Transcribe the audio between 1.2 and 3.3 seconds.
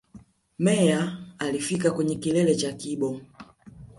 alifika kwenye kilele cha Kibo